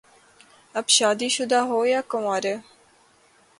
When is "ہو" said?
1.69-1.79